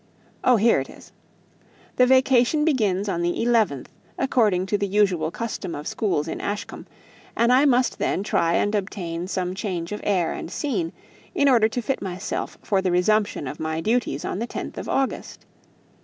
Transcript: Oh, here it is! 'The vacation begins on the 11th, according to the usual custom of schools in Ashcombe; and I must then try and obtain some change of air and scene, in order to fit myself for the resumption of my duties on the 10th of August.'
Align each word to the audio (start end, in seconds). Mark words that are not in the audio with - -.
Oh, 0.43 0.55
here 0.55 0.79
it 0.79 0.89
is! 0.89 1.11
'The 1.97 2.07
vacation 2.07 2.65
begins 2.65 3.07
on 3.07 3.21
the 3.21 3.33
11th, 3.45 3.85
according 4.17 4.65
to 4.65 4.77
the 4.79 4.87
usual 4.87 5.29
custom 5.29 5.75
of 5.75 5.85
schools 5.85 6.27
in 6.27 6.41
Ashcombe; 6.41 6.87
and 7.35 7.53
I 7.53 7.65
must 7.65 7.99
then 7.99 8.23
try 8.23 8.53
and 8.55 8.73
obtain 8.73 9.27
some 9.27 9.53
change 9.53 9.91
of 9.91 10.01
air 10.03 10.33
and 10.33 10.49
scene, 10.49 10.91
in 11.35 11.47
order 11.47 11.67
to 11.69 11.83
fit 11.83 12.01
myself 12.01 12.57
for 12.63 12.81
the 12.81 12.89
resumption 12.89 13.47
of 13.47 13.59
my 13.59 13.79
duties 13.79 14.25
on 14.25 14.39
the 14.39 14.47
10th 14.47 14.79
of 14.79 14.89
August.' 14.89 15.45